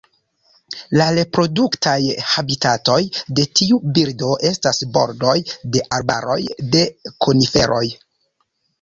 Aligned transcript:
La 0.99 1.05
reproduktaj 1.17 1.93
habitatoj 2.31 2.97
de 3.41 3.47
tiu 3.61 3.79
birdo 3.99 4.33
estas 4.53 4.83
bordoj 4.99 5.39
de 5.77 5.87
arbaroj 6.03 6.43
de 6.77 6.87
koniferoj. 7.29 7.89